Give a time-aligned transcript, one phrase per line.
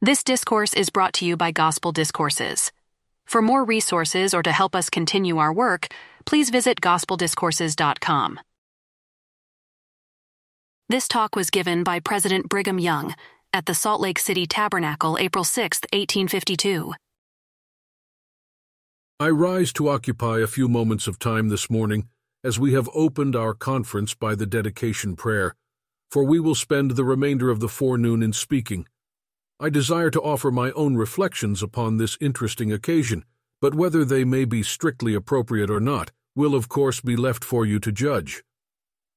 [0.00, 2.70] This discourse is brought to you by Gospel Discourses.
[3.26, 5.88] For more resources or to help us continue our work,
[6.24, 8.38] please visit gospeldiscourses.com.
[10.88, 13.12] This talk was given by President Brigham Young
[13.52, 16.94] at the Salt Lake City Tabernacle, April 6, 1852.
[19.18, 22.06] I rise to occupy a few moments of time this morning
[22.44, 25.56] as we have opened our conference by the dedication prayer,
[26.08, 28.86] for we will spend the remainder of the forenoon in speaking.
[29.60, 33.24] I desire to offer my own reflections upon this interesting occasion,
[33.60, 37.66] but whether they may be strictly appropriate or not will of course be left for
[37.66, 38.44] you to judge.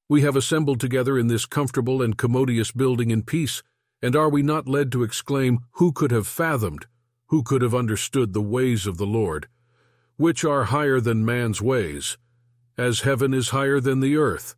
[0.09, 3.61] We have assembled together in this comfortable and commodious building in peace,
[4.01, 6.87] and are we not led to exclaim, Who could have fathomed,
[7.27, 9.47] who could have understood the ways of the Lord,
[10.17, 12.17] which are higher than man's ways,
[12.79, 14.55] as heaven is higher than the earth?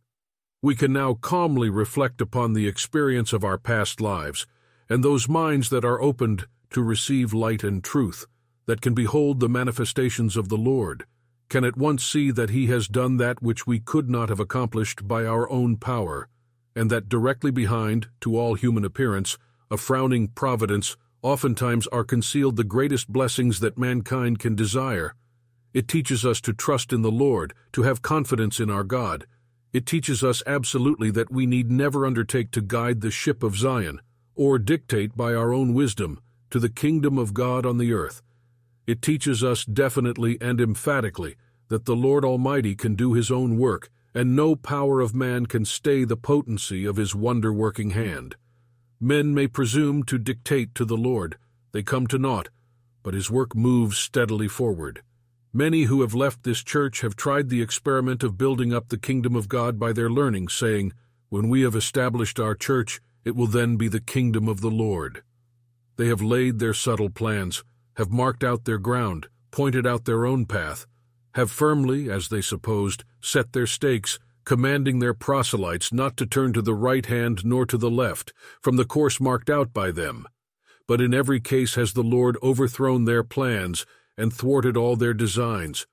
[0.62, 4.46] We can now calmly reflect upon the experience of our past lives,
[4.88, 8.26] and those minds that are opened to receive light and truth,
[8.66, 11.04] that can behold the manifestations of the Lord,
[11.48, 15.06] can at once see that He has done that which we could not have accomplished
[15.06, 16.28] by our own power,
[16.74, 19.38] and that directly behind, to all human appearance,
[19.70, 25.14] a frowning providence oftentimes are concealed the greatest blessings that mankind can desire.
[25.72, 29.26] It teaches us to trust in the Lord, to have confidence in our God.
[29.72, 34.00] It teaches us absolutely that we need never undertake to guide the ship of Zion,
[34.34, 38.22] or dictate by our own wisdom to the kingdom of God on the earth.
[38.86, 41.36] It teaches us definitely and emphatically
[41.68, 45.64] that the Lord Almighty can do his own work, and no power of man can
[45.64, 48.36] stay the potency of his wonder-working hand.
[49.00, 51.36] Men may presume to dictate to the Lord,
[51.72, 52.50] they come to naught,
[53.02, 55.02] but his work moves steadily forward.
[55.52, 59.34] Many who have left this church have tried the experiment of building up the kingdom
[59.34, 60.92] of God by their learning, saying,
[61.28, 65.22] When we have established our church, it will then be the kingdom of the Lord.
[65.96, 67.64] They have laid their subtle plans,
[67.96, 70.86] have marked out their ground, pointed out their own path,
[71.34, 76.62] have firmly, as they supposed, set their stakes, commanding their proselytes not to turn to
[76.62, 80.26] the right hand nor to the left, from the course marked out by them.
[80.86, 83.86] But in every case has the Lord overthrown their plans
[84.18, 85.86] and thwarted all their designs.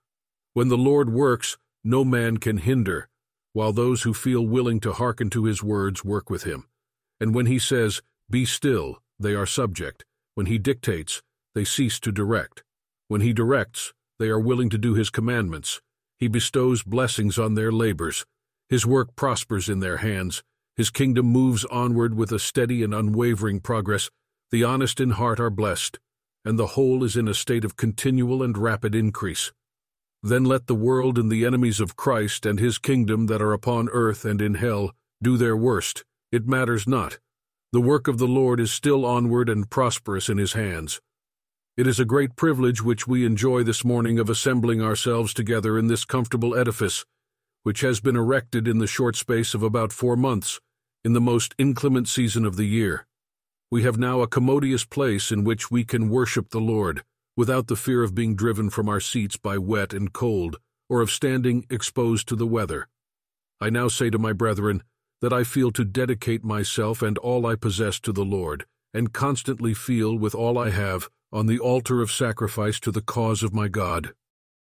[0.53, 3.07] When the Lord works, no man can hinder,
[3.53, 6.67] while those who feel willing to hearken to his words work with him.
[7.21, 8.01] And when he says,
[8.31, 10.03] Be still, they are subject.
[10.33, 11.21] When he dictates,
[11.53, 12.63] they cease to direct.
[13.07, 15.81] When he directs, they are willing to do his commandments.
[16.17, 18.25] He bestows blessings on their labors.
[18.69, 20.43] His work prospers in their hands.
[20.75, 24.09] His kingdom moves onward with a steady and unwavering progress.
[24.49, 25.99] The honest in heart are blessed,
[26.43, 29.51] and the whole is in a state of continual and rapid increase.
[30.23, 33.89] Then let the world and the enemies of Christ and his kingdom that are upon
[33.89, 37.19] earth and in hell do their worst, it matters not.
[37.73, 41.01] The work of the Lord is still onward and prosperous in his hands.
[41.77, 45.87] It is a great privilege which we enjoy this morning of assembling ourselves together in
[45.87, 47.05] this comfortable edifice,
[47.63, 50.59] which has been erected in the short space of about four months,
[51.03, 53.07] in the most inclement season of the year.
[53.71, 57.03] We have now a commodious place in which we can worship the Lord,
[57.37, 60.57] without the fear of being driven from our seats by wet and cold,
[60.89, 62.89] or of standing exposed to the weather.
[63.61, 64.83] I now say to my brethren,
[65.21, 69.73] that I feel to dedicate myself and all I possess to the Lord, and constantly
[69.73, 73.67] feel with all I have on the altar of sacrifice to the cause of my
[73.67, 74.13] God.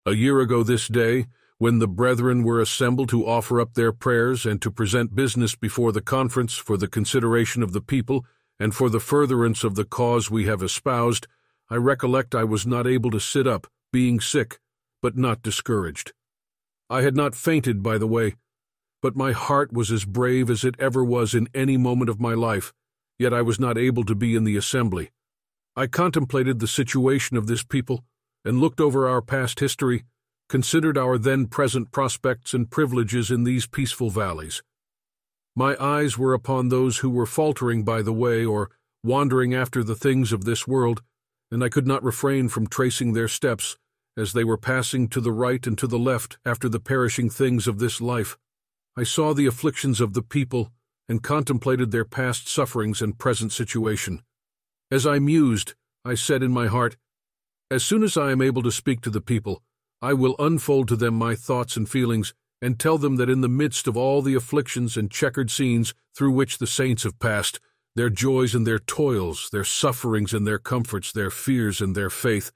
[0.05, 1.27] A year ago this day,
[1.57, 5.91] when the brethren were assembled to offer up their prayers and to present business before
[5.91, 8.25] the conference for the consideration of the people
[8.59, 11.27] and for the furtherance of the cause we have espoused,
[11.69, 14.59] I recollect I was not able to sit up, being sick,
[15.01, 16.13] but not discouraged.
[16.89, 18.35] I had not fainted, by the way,
[19.01, 22.33] but my heart was as brave as it ever was in any moment of my
[22.33, 22.73] life,
[23.17, 25.11] yet I was not able to be in the assembly.
[25.75, 28.03] I contemplated the situation of this people,
[28.43, 30.03] and looked over our past history,
[30.47, 34.63] considered our then present prospects and privileges in these peaceful valleys.
[35.55, 38.71] My eyes were upon those who were faltering by the way or
[39.03, 41.01] wandering after the things of this world,
[41.51, 43.77] and I could not refrain from tracing their steps
[44.17, 47.67] as they were passing to the right and to the left after the perishing things
[47.67, 48.37] of this life.
[48.99, 50.73] I saw the afflictions of the people
[51.07, 54.23] and contemplated their past sufferings and present situation.
[54.91, 55.73] As I mused,
[56.03, 56.97] I said in my heart,
[57.71, 59.63] As soon as I am able to speak to the people,
[60.01, 63.47] I will unfold to them my thoughts and feelings and tell them that in the
[63.47, 67.61] midst of all the afflictions and checkered scenes through which the saints have passed,
[67.95, 72.51] their joys and their toils, their sufferings and their comforts, their fears and their faith,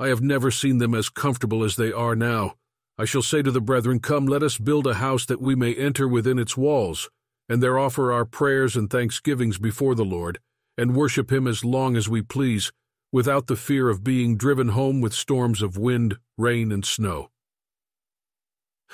[0.00, 2.56] I have never seen them as comfortable as they are now.
[2.96, 5.74] I shall say to the brethren, Come, let us build a house that we may
[5.74, 7.10] enter within its walls,
[7.48, 10.38] and there offer our prayers and thanksgivings before the Lord,
[10.78, 12.72] and worship him as long as we please,
[13.12, 17.30] without the fear of being driven home with storms of wind, rain, and snow.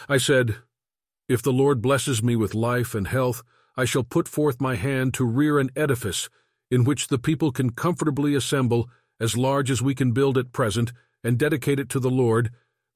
[0.08, 0.56] I said,
[1.28, 3.42] If the Lord blesses me with life and health,
[3.76, 6.28] I shall put forth my hand to rear an edifice
[6.70, 8.88] in which the people can comfortably assemble,
[9.18, 10.92] as large as we can build at present,
[11.22, 12.50] and dedicate it to the Lord,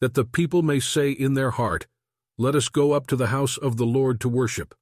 [0.05, 1.87] that the people may say in their heart,
[2.37, 4.75] Let us go up to the house of the Lord to worship.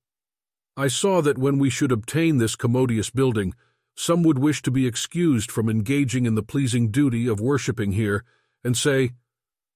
[0.77, 3.55] I saw that when we should obtain this commodious building,
[3.95, 8.25] some would wish to be excused from engaging in the pleasing duty of worshipping here,
[8.65, 9.13] and say,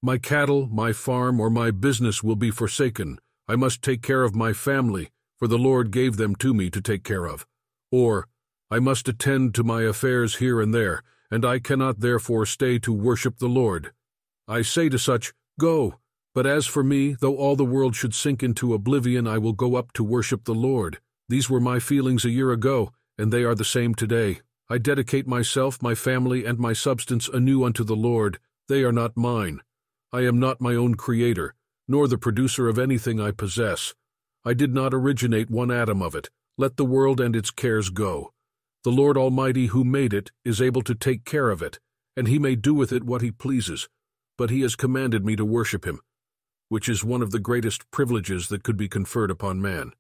[0.02, 3.20] My cattle, my farm, or my business will be forsaken.
[3.46, 6.81] I must take care of my family, for the Lord gave them to me to
[6.81, 7.46] take care of.
[7.93, 8.26] Or,
[8.69, 12.93] I must attend to my affairs here and there, and I cannot therefore stay to
[12.93, 13.93] worship the Lord.
[14.48, 15.98] I say to such, Go,
[16.34, 19.75] but as for me, though all the world should sink into oblivion, I will go
[19.75, 20.98] up to worship the Lord.
[21.28, 24.40] These were my feelings a year ago, and they are the same today.
[24.69, 28.38] I dedicate myself, my family, and my substance anew unto the Lord.
[28.69, 29.62] They are not mine.
[30.12, 31.54] I am not my own creator,
[31.88, 33.94] nor the producer of anything I possess.
[34.44, 36.31] I did not originate one atom of it.
[36.58, 38.32] Let the world and its cares go.
[38.84, 41.81] The Lord Almighty who made it is able to take care of it,
[42.16, 43.88] and he may do with it what he pleases.
[44.38, 46.00] But he has commanded me to worship him,
[46.68, 49.92] which is one of the greatest privileges that could be conferred upon man.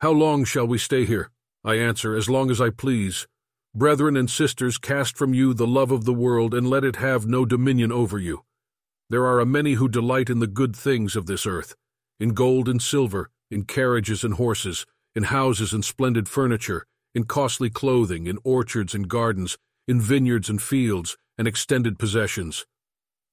[0.00, 1.30] How long shall we stay here?
[1.64, 3.26] I answer, as long as I please.
[3.74, 7.26] Brethren and sisters, cast from you the love of the world, and let it have
[7.26, 8.44] no dominion over you.
[9.10, 11.74] There are a many who delight in the good things of this earth,
[12.20, 17.70] in gold and silver, in carriages and horses, in houses and splendid furniture, in costly
[17.70, 22.66] clothing, in orchards and gardens, in vineyards and fields, and extended possessions.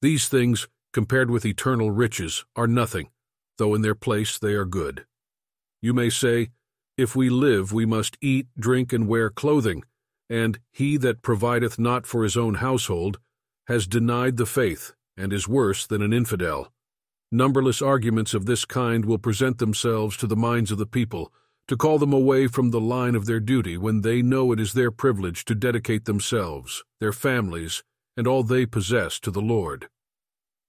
[0.05, 3.09] These things, compared with eternal riches, are nothing,
[3.57, 5.03] though in their place they are good.
[5.81, 6.49] You may say,
[6.95, 9.83] If we live, we must eat, drink, and wear clothing,
[10.29, 13.17] and he that provideth not for his own household
[13.65, 16.71] has denied the faith, and is worse than an infidel.
[17.31, 21.33] Numberless arguments of this kind will present themselves to the minds of the people,
[21.67, 24.73] to call them away from the line of their duty when they know it is
[24.73, 27.81] their privilege to dedicate themselves, their families,
[28.15, 29.89] and all they possess to the Lord.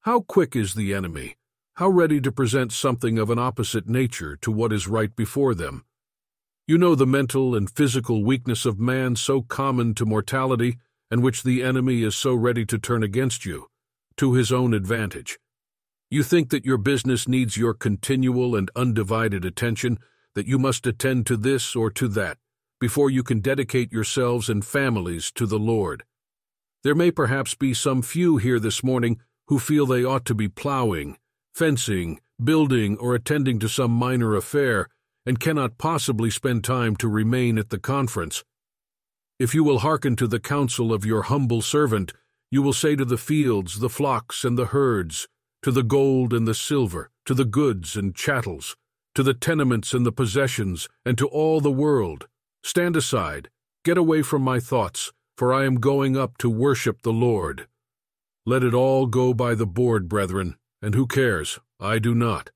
[0.07, 1.35] How quick is the enemy,
[1.75, 5.85] how ready to present something of an opposite nature to what is right before them.
[6.69, 10.79] You know the mental and physical weakness of man so common to mortality,
[11.11, 13.67] and which the enemy is so ready to turn against you,
[14.17, 15.41] to his own advantage.
[16.09, 19.99] You think that your business needs your continual and undivided attention,
[20.37, 22.39] that you must attend to this or to that
[22.79, 26.05] before you can dedicate yourselves and families to the Lord.
[26.85, 29.19] There may perhaps be some few here this morning
[29.49, 31.17] who feel they ought to be plowing,
[31.55, 34.89] fencing, building, or attending to some minor affair,
[35.25, 38.45] and cannot possibly spend time to remain at the conference.
[39.39, 42.13] If you will hearken to the counsel of your humble servant,
[42.51, 45.29] you will say to the fields, the flocks, and the herds,
[45.63, 48.77] to the gold and the silver, to the goods and chattels,
[49.15, 52.29] to the tenements and the possessions, and to all the world.
[52.63, 53.51] Stand aside,
[53.85, 57.67] get away from my thoughts, for I am going up to worship the Lord.
[58.49, 61.59] Let it all go by the board, brethren, and who cares?
[61.81, 62.51] I do not.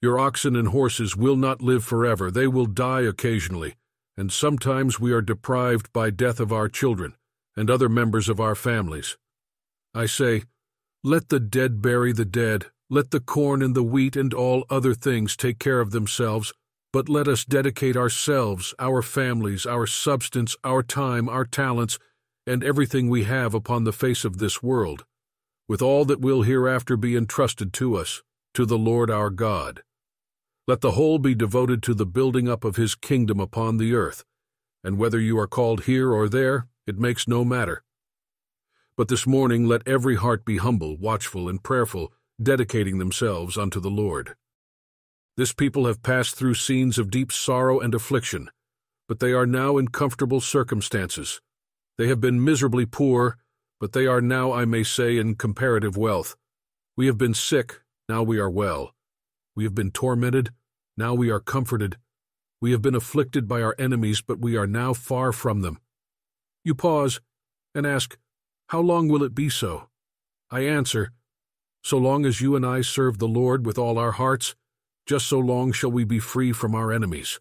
[0.00, 3.76] Your oxen and horses will not live forever, they will die occasionally,
[4.16, 7.14] and sometimes we are deprived by death of our children
[7.56, 9.16] and other members of our families.
[9.94, 10.42] I say,
[11.04, 14.92] let the dead bury the dead, let the corn and the wheat and all other
[14.92, 16.52] things take care of themselves,
[16.92, 22.00] but let us dedicate ourselves, our families, our substance, our time, our talents,
[22.44, 25.04] and everything we have upon the face of this world,
[25.68, 28.22] with all that will hereafter be entrusted to us,
[28.54, 29.82] to the Lord our God.
[30.66, 34.24] Let the whole be devoted to the building up of his kingdom upon the earth,
[34.84, 37.82] and whether you are called here or there, it makes no matter.
[38.96, 43.90] But this morning let every heart be humble, watchful, and prayerful, dedicating themselves unto the
[43.90, 44.34] Lord.
[45.36, 48.50] This people have passed through scenes of deep sorrow and affliction,
[49.08, 51.40] but they are now in comfortable circumstances.
[51.96, 53.38] They have been miserably poor,
[53.82, 56.36] but they are now, I may say, in comparative wealth.
[56.96, 58.94] We have been sick, now we are well.
[59.56, 60.52] We have been tormented,
[60.96, 61.96] now we are comforted.
[62.60, 65.80] We have been afflicted by our enemies, but we are now far from them.
[66.62, 67.20] You pause
[67.74, 68.16] and ask,
[68.68, 69.88] How long will it be so?
[70.48, 71.10] I answer,
[71.82, 74.54] so long as you and I serve the Lord with all our hearts,
[75.06, 77.40] just so long shall we be free from our enemies.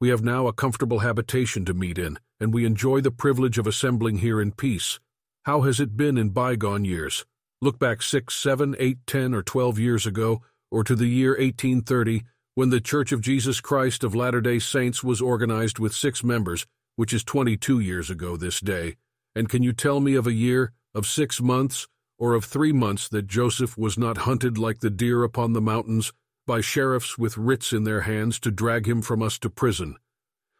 [0.00, 3.66] We have now a comfortable habitation to meet in, and we enjoy the privilege of
[3.66, 4.98] assembling here in peace.
[5.44, 7.26] How has it been in bygone years?
[7.60, 12.22] Look back six, seven, eight, ten, or twelve years ago, or to the year 1830,
[12.54, 16.64] when the Church of Jesus Christ of Latter day Saints was organized with six members,
[16.94, 18.94] which is twenty-two years ago this day,
[19.34, 21.88] and can you tell me of a year, of six months,
[22.20, 26.12] or of three months that Joseph was not hunted like the deer upon the mountains,
[26.46, 29.96] by sheriffs with writs in their hands to drag him from us to prison,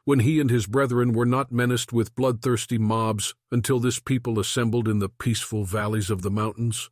[0.04, 4.88] when he and his brethren were not menaced with bloodthirsty mobs until this people assembled
[4.88, 6.90] in the peaceful valleys of the mountains?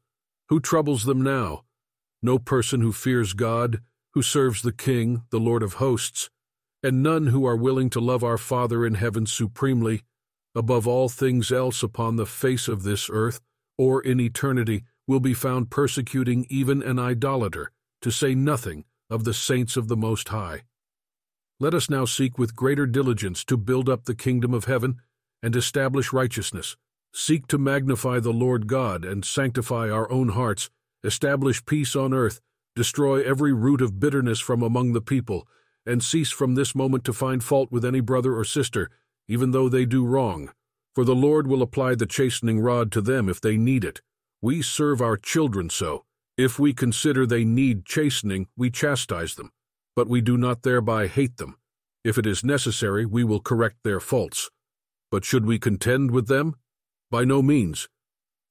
[0.49, 1.65] Who troubles them now?
[2.23, 3.81] No person who fears God,
[4.13, 6.31] who serves the King, the Lord of hosts,
[6.83, 10.03] and none who are willing to love our Father in heaven supremely,
[10.55, 13.41] above all things else upon the face of this earth,
[13.79, 19.35] or in eternity, will be found persecuting even an idolater, to say nothing of the
[19.35, 20.63] saints of the Most High.
[21.63, 24.97] Let us now seek with greater diligence to build up the kingdom of heaven
[25.43, 26.79] and establish righteousness,
[27.15, 30.71] seek to magnify the Lord God and sanctify our own hearts,
[31.05, 32.41] establish peace on earth,
[32.75, 35.47] destroy every root of bitterness from among the people,
[35.85, 38.89] and cease from this moment to find fault with any brother or sister,
[39.29, 40.51] even though they do wrong.
[40.95, 44.01] For the Lord will apply the chastening rod to them if they need it.
[44.41, 46.07] We serve our children so.
[46.39, 49.53] If we consider they need chastening, we chastise them,
[50.01, 51.59] but we do not thereby hate them.
[52.05, 54.49] If it is necessary, we will correct their faults.
[55.11, 56.55] But should we contend with them?
[57.11, 57.87] By no means.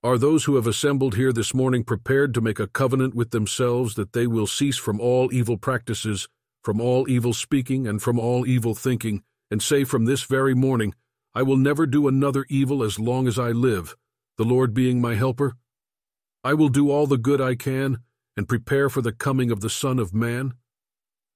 [0.03, 3.95] Are those who have assembled here this morning prepared to make a covenant with themselves
[3.95, 6.29] that they will cease from all evil practices,
[6.63, 10.93] from all evil speaking, and from all evil thinking, and say from this very morning,
[11.33, 13.95] I will never do another evil as long as I live,
[14.37, 15.57] the Lord being my helper?
[16.43, 18.03] I will do all the good I can,
[18.37, 20.53] and prepare for the coming of the Son of Man.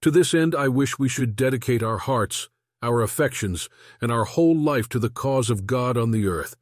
[0.04, 2.50] To this end I wish we should dedicate our hearts,
[2.82, 3.70] our affections,
[4.02, 6.58] and our whole life to the cause of God on the earth.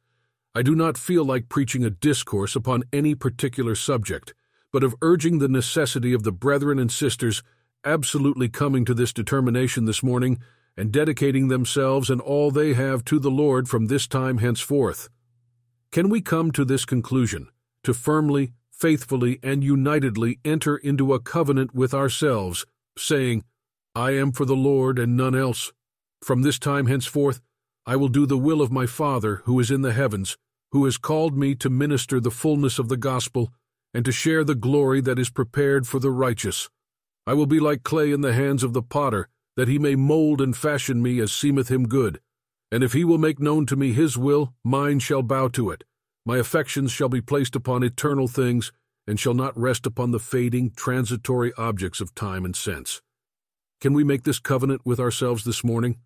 [0.54, 4.32] I do not feel like preaching a discourse upon any particular subject,
[4.72, 7.42] but of urging the necessity of the brethren and sisters
[7.84, 10.38] absolutely coming to this determination this morning
[10.76, 15.08] and dedicating themselves and all they have to the Lord from this time henceforth.
[15.90, 17.48] Can we come to this conclusion?
[17.82, 22.64] to firmly, faithfully, and unitedly enter into a covenant with ourselves,
[22.98, 23.44] saying,
[23.94, 25.72] I am for the Lord and none else.
[26.22, 27.40] From this time henceforth,
[27.84, 30.38] I will do the will of my Father who is in the heavens,
[30.70, 33.52] who has called me to minister the fullness of the gospel,
[33.92, 36.70] and to share the glory that is prepared for the righteous.
[37.26, 40.40] I will be like clay in the hands of the potter, that he may mold
[40.40, 42.20] and fashion me as seemeth him good.
[42.70, 45.84] And if he will make known to me his will, mine shall bow to it.
[46.24, 48.72] My affections shall be placed upon eternal things,
[49.06, 53.02] and shall not rest upon the fading, transitory objects of time and sense.
[53.80, 55.98] Can we make this covenant with ourselves this morning?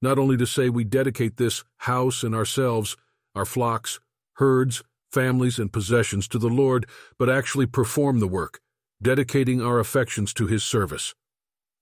[0.00, 2.96] Not only to say we dedicate this house and ourselves,
[3.34, 4.00] our flocks,
[4.34, 6.86] herds, families, and possessions to the Lord,
[7.18, 8.60] but actually perform the work,
[9.02, 11.14] dedicating our affections to His service.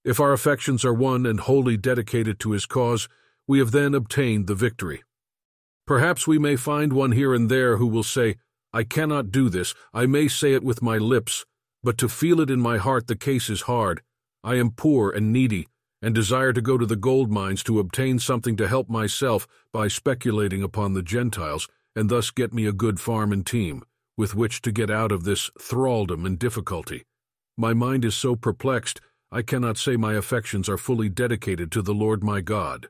[0.05, 3.09] If our affections are one and wholly dedicated to His cause,
[3.47, 5.03] we have then obtained the victory.
[5.87, 8.37] Perhaps we may find one here and there who will say,
[8.73, 11.47] I cannot do this, I may say it with my lips,
[11.83, 14.03] but to feel it in my heart the case is hard.
[14.45, 15.69] I am poor and needy,
[16.03, 19.89] and desire to go to the gold mines to obtain something to help myself by
[19.89, 23.83] speculating upon the Gentiles, and thus get me a good farm and team,
[24.17, 27.05] with which to get out of this thraldom and difficulty.
[27.57, 29.01] My mind is so perplexed,
[29.33, 32.89] I cannot say my affections are fully dedicated to the Lord my God.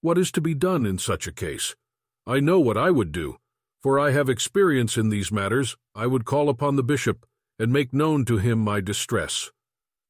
[0.00, 1.74] What is to be done in such a case?
[2.26, 3.38] I know what I would do,
[3.86, 5.76] for I have experience in these matters.
[5.94, 7.24] I would call upon the bishop
[7.56, 9.52] and make known to him my distress.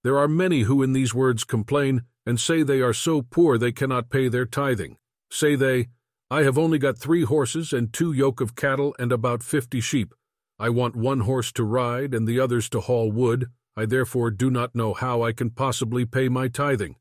[0.03, 3.73] There are many who in these words complain and say they are so poor they
[3.73, 4.97] cannot pay their tithing.
[5.31, 5.89] Say they,
[6.31, 10.15] I have only got three horses and two yoke of cattle and about fifty sheep.
[10.59, 13.51] I want one horse to ride and the others to haul wood.
[13.77, 16.97] I therefore do not know how I can possibly pay my tithing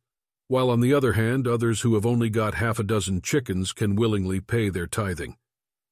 [0.50, 3.96] while on the other hand others who have only got half a dozen chickens can
[3.96, 5.38] willingly pay their tithing.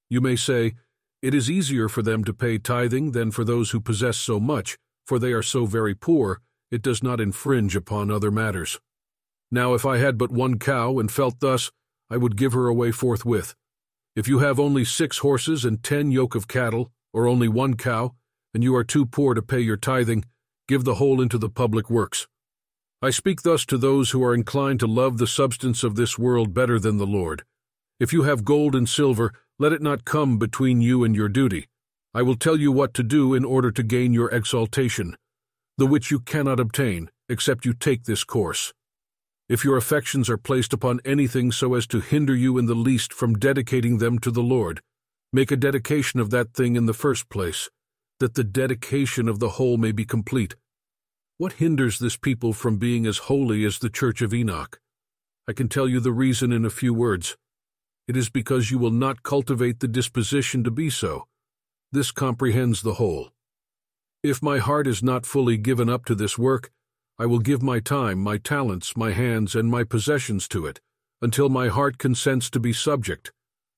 [0.10, 0.74] You may say,
[1.22, 4.78] it is easier for them to pay tithing than for those who possess so much,
[5.06, 8.80] for they are so very poor, it does not infringe upon other matters.
[9.52, 11.72] Now if I had but one cow and felt thus,
[12.10, 13.56] I would give her away forthwith.
[14.16, 18.16] If you have only six horses and ten yoke of cattle, or only one cow,
[18.54, 20.26] and you are too poor to pay your tithing,
[20.68, 22.28] give the whole into the public works.
[23.02, 26.54] I speak thus to those who are inclined to love the substance of this world
[26.54, 27.44] better than the Lord.
[28.00, 29.34] If you have gold and silver,
[29.64, 31.70] let it not come between you and your duty.
[32.14, 35.16] I will tell you what to do in order to gain your exaltation,
[35.78, 38.74] the which you cannot obtain, except you take this course.
[39.48, 43.14] If your affections are placed upon anything so as to hinder you in the least
[43.14, 44.82] from dedicating them to the Lord,
[45.32, 47.70] make a dedication of that thing in the first place,
[48.20, 50.58] that the dedication of the whole may be complete.
[51.38, 54.78] What hinders this people from being as holy as the church of Enoch?
[55.48, 57.38] I can tell you the reason in a few words.
[58.08, 61.28] It is because you will not cultivate the disposition to be so.
[61.92, 63.30] This comprehends the whole.
[64.24, 66.72] If my heart is not fully given up to this work,
[67.18, 70.82] I will give my time, my talents, my hands, and my possessions to it,
[71.22, 73.32] until my heart consents to be subject.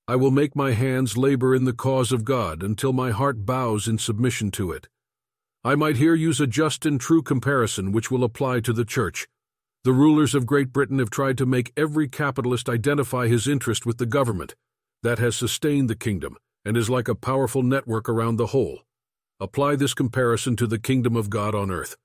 [0.08, 3.86] I will make my hands labor in the cause of God until my heart bows
[3.86, 4.88] in submission to it.
[5.62, 9.26] I might here use a just and true comparison which will apply to the Church.
[9.86, 13.98] The rulers of Great Britain have tried to make every capitalist identify his interest with
[13.98, 14.56] the government.
[15.04, 18.80] That has sustained the kingdom and is like a powerful network around the whole.
[19.38, 21.96] Apply this comparison to the kingdom of God on earth.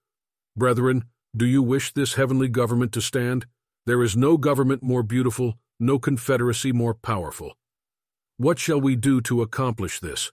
[0.56, 3.48] Brethren, do you wish this heavenly government to stand?
[3.88, 7.58] There is no government more beautiful, no confederacy more powerful.
[8.38, 10.32] What shall we do to accomplish this?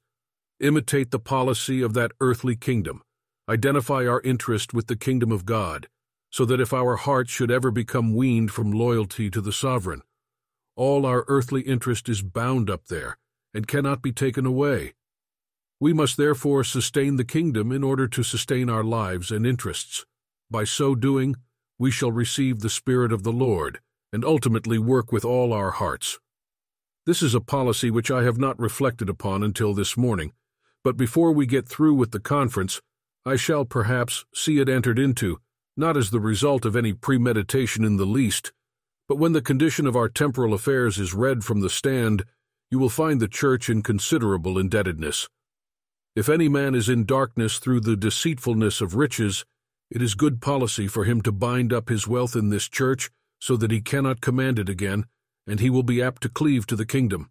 [0.61, 3.01] Imitate the policy of that earthly kingdom.
[3.49, 5.89] Identify our interest with the kingdom of God,
[6.31, 10.03] so that if our hearts should ever become weaned from loyalty to the sovereign,
[10.77, 13.19] all our earthly interest is bound up there
[13.55, 14.95] and cannot be taken away.
[15.81, 20.05] We must therefore sustain the kingdom in order to sustain our lives and interests.
[20.51, 21.37] By so doing,
[21.79, 23.81] we shall receive the Spirit of the Lord
[24.13, 26.19] and ultimately work with all our hearts.
[27.07, 30.33] This is a policy which I have not reflected upon until this morning,
[30.85, 32.81] but before we get through with the conference,
[33.25, 35.41] I shall perhaps see it entered into,
[35.79, 38.53] not as the result of any premeditation in the least,
[39.09, 42.25] but when the condition of our temporal affairs is read from the stand,
[42.71, 45.29] you will find the Church in considerable indebtedness.
[46.15, 49.45] If any man is in darkness through the deceitfulness of riches,
[49.91, 53.57] it is good policy for him to bind up his wealth in this church so
[53.57, 55.07] that he cannot command it again,
[55.47, 57.31] and he will be apt to cleave to the kingdom.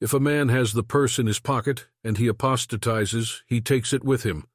[0.00, 4.04] If a man has the purse in his pocket, and he apostatizes, he takes it
[4.04, 4.46] with him.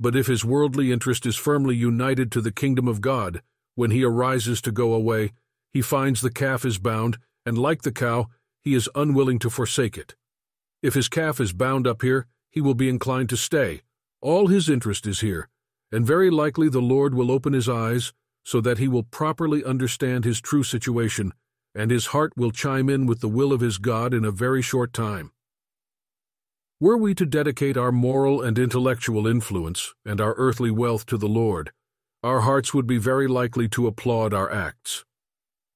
[0.00, 3.42] But if his worldly interest is firmly united to the kingdom of God,
[3.74, 5.32] when he arises to go away,
[5.72, 8.26] he finds the calf is bound, and like the cow,
[8.62, 10.14] he is unwilling to forsake it.
[10.82, 13.82] If his calf is bound up here, he will be inclined to stay.
[14.20, 15.48] All his interest is here,
[15.90, 18.12] and very likely the Lord will open his eyes
[18.44, 21.32] so that he will properly understand his true situation,
[21.74, 24.62] and his heart will chime in with the will of his God in a very
[24.62, 25.32] short time.
[26.80, 31.28] Were we to dedicate our moral and intellectual influence and our earthly wealth to the
[31.28, 31.70] Lord,
[32.22, 35.04] our hearts would be very likely to applaud our acts.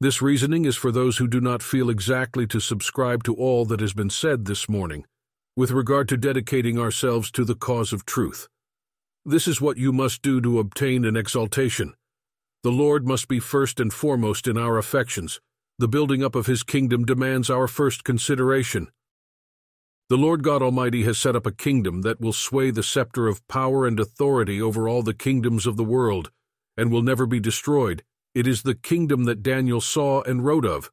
[0.00, 3.80] This reasoning is for those who do not feel exactly to subscribe to all that
[3.80, 5.04] has been said this morning
[5.56, 8.48] with regard to dedicating ourselves to the cause of truth.
[9.24, 11.94] This is what you must do to obtain an exaltation.
[12.62, 15.40] The Lord must be first and foremost in our affections.
[15.78, 18.88] The building up of his kingdom demands our first consideration.
[20.10, 23.46] The Lord God Almighty has set up a kingdom that will sway the scepter of
[23.46, 26.30] power and authority over all the kingdoms of the world,
[26.78, 28.02] and will never be destroyed.
[28.34, 30.90] It is the kingdom that Daniel saw and wrote of.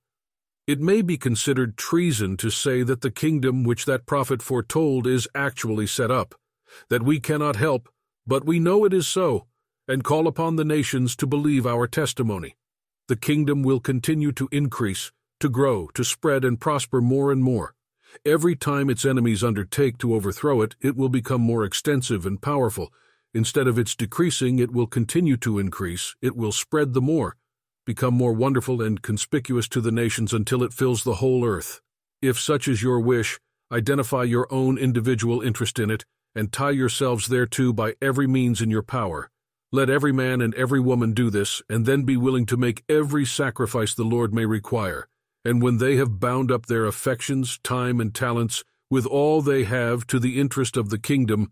[0.67, 5.29] It may be considered treason to say that the kingdom which that prophet foretold is
[5.33, 6.35] actually set up,
[6.89, 7.87] that we cannot help,
[8.27, 9.47] but we know it is so,
[9.87, 12.57] and call upon the nations to believe our testimony.
[13.07, 17.74] The kingdom will continue to increase, to grow, to spread and prosper more and more.
[18.23, 22.93] Every time its enemies undertake to overthrow it, it will become more extensive and powerful.
[23.33, 27.35] Instead of its decreasing, it will continue to increase, it will spread the more,
[27.85, 31.81] become more wonderful and conspicuous to the nations until it fills the whole earth.
[32.21, 33.39] If such is your wish,
[33.71, 38.69] identify your own individual interest in it, and tie yourselves thereto by every means in
[38.69, 39.29] your power.
[39.71, 43.25] Let every man and every woman do this, and then be willing to make every
[43.25, 45.09] sacrifice the Lord may require.
[45.45, 50.07] And when they have bound up their affections, time, and talents, with all they have
[50.07, 51.51] to the interest of the kingdom,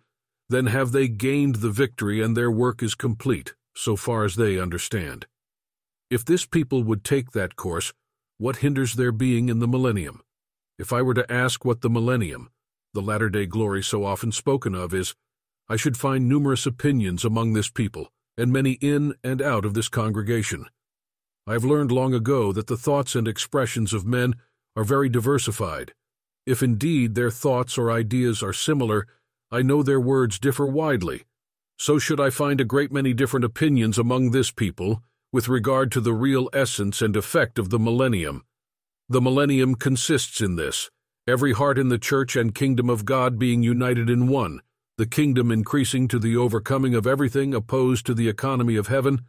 [0.49, 4.59] then have they gained the victory, and their work is complete, so far as they
[4.59, 5.27] understand.
[6.09, 7.93] If this people would take that course,
[8.37, 10.21] what hinders their being in the millennium?
[10.79, 12.49] If I were to ask what the millennium,
[12.93, 15.15] the latter day glory so often spoken of, is,
[15.69, 19.87] I should find numerous opinions among this people, and many in and out of this
[19.87, 20.65] congregation.
[21.45, 24.35] I have learned long ago that the thoughts and expressions of men
[24.75, 25.93] are very diversified.
[26.45, 29.07] If indeed their thoughts or ideas are similar,
[29.51, 31.23] I know their words differ widely.
[31.77, 35.03] So should I find a great many different opinions among this people,
[35.33, 38.45] with regard to the real essence and effect of the millennium.
[39.09, 40.89] The millennium consists in this
[41.27, 44.61] every heart in the church and kingdom of God being united in one,
[44.97, 49.21] the kingdom increasing to the overcoming of everything opposed to the economy of heaven,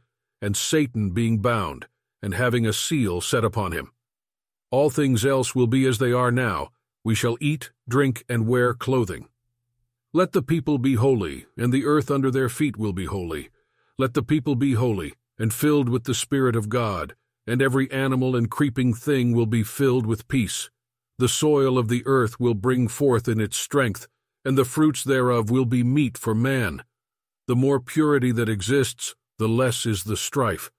[0.42, 1.86] and Satan being bound,
[2.24, 3.92] and having a seal set upon him.
[4.70, 6.70] All things else will be as they are now.
[7.04, 9.28] We shall eat, drink, and wear clothing.
[10.14, 13.50] Let the people be holy, and the earth under their feet will be holy.
[13.98, 17.14] Let the people be holy, and filled with the Spirit of God,
[17.46, 20.70] and every animal and creeping thing will be filled with peace.
[21.18, 24.08] The soil of the earth will bring forth in its strength,
[24.46, 26.84] and the fruits thereof will be meat for man.
[27.48, 30.70] The more purity that exists, the less is the strife.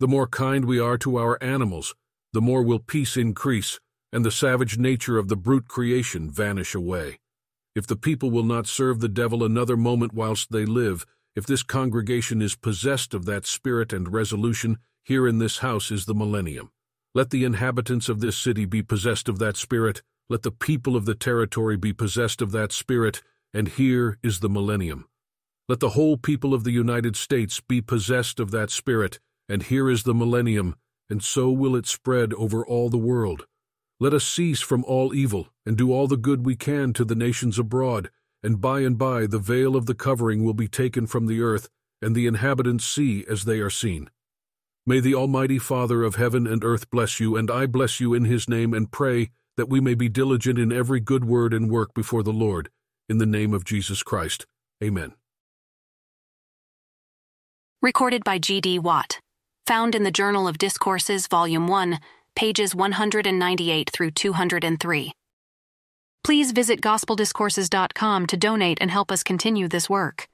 [0.00, 1.94] The more kind we are to our animals,
[2.32, 3.78] the more will peace increase,
[4.10, 7.18] and the savage nature of the brute creation vanish away.
[7.76, 11.04] If the people will not serve the devil another moment whilst they live,
[11.36, 16.06] if this congregation is possessed of that spirit and resolution, here in this house is
[16.06, 16.70] the millennium.
[17.14, 21.04] Let the inhabitants of this city be possessed of that spirit, let the people of
[21.04, 25.06] the territory be possessed of that spirit, and here is the millennium.
[25.68, 29.90] Let the whole people of the United States be possessed of that spirit, and here
[29.90, 30.76] is the millennium,
[31.10, 33.46] and so will it spread over all the world.
[33.98, 37.16] Let us cease from all evil, and do all the good we can to the
[37.16, 38.10] nations abroad,
[38.44, 41.68] and by and by the veil of the covering will be taken from the earth,
[42.00, 44.08] and the inhabitants see as they are seen.
[44.86, 48.24] May the Almighty Father of heaven and earth bless you, and I bless you in
[48.24, 51.92] his name, and pray that we may be diligent in every good word and work
[51.92, 52.70] before the Lord,
[53.08, 54.46] in the name of Jesus Christ.
[54.82, 55.12] Amen.
[57.82, 58.78] Recorded by G.D.
[58.78, 59.20] Watt.
[59.70, 62.00] Found in the Journal of Discourses, Volume 1,
[62.34, 65.12] pages 198 through 203.
[66.24, 70.26] Please visit gospeldiscourses.com to donate and help us continue this work.